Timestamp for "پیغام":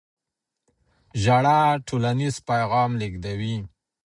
2.49-2.91